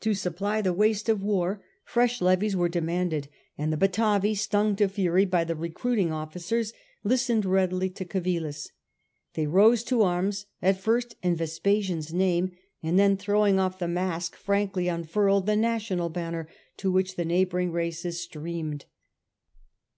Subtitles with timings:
[0.00, 4.88] To supply the w^aste of wai fresh levies were demanded, and the Batavi, stung to
[4.88, 8.68] fury by the recruiting officers, listened readily to Civilis.
[9.32, 12.50] They rose to arms, at first in Vespasian's name,
[12.82, 16.46] and then, throw ing off the mask, frankly unfurled the national banner,
[16.76, 18.84] to which the neighbouring races streamed.